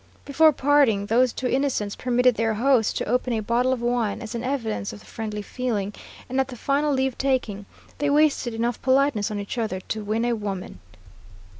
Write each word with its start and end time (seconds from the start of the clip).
Before 0.25 0.51
parting, 0.51 1.05
those 1.05 1.31
two 1.31 1.45
innocents 1.45 1.95
permitted 1.95 2.33
their 2.33 2.55
host 2.55 2.97
to 2.97 3.05
open 3.05 3.33
a 3.33 3.39
bottle 3.39 3.71
of 3.71 3.83
wine 3.83 4.19
as 4.23 4.33
an 4.33 4.43
evidence 4.43 4.91
of 4.91 4.99
the 4.99 5.05
friendly 5.05 5.43
feeling, 5.43 5.93
and 6.27 6.39
at 6.39 6.47
the 6.47 6.55
final 6.55 6.91
leave 6.91 7.19
taking, 7.19 7.67
they 7.99 8.09
wasted 8.09 8.55
enough 8.55 8.81
politeness 8.81 9.29
on 9.29 9.37
each 9.39 9.59
other 9.59 9.79
to 9.79 10.03
win 10.03 10.25
a 10.25 10.33
woman. 10.33 10.79